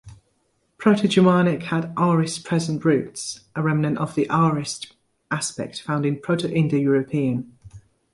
Proto-Germanic 0.79 1.61
had 1.65 1.93
aorist-present 1.95 2.83
roots, 2.83 3.41
a 3.55 3.61
remnant 3.61 3.99
of 3.99 4.15
the 4.15 4.25
aorist 4.31 4.93
aspect 5.29 5.79
found 5.83 6.07
in 6.07 6.19
Proto-Indo-European. 6.19 7.55